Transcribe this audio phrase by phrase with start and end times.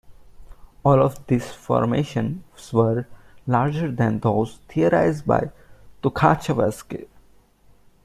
[0.83, 3.05] All of these formations were
[3.45, 5.51] larger than those theorized by
[6.01, 7.07] Tukhachevsky.